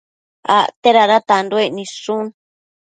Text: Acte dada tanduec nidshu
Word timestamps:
Acte 0.59 0.89
dada 0.97 1.17
tanduec 1.27 1.69
nidshu 1.77 2.15